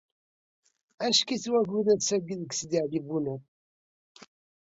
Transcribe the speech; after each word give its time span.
Ackkit 1.05 1.45
wakud 1.53 1.87
ass-agi 1.95 2.35
deg 2.41 2.51
Sidi 2.53 2.79
Ɛli 2.83 2.99
Bunab. 3.07 3.41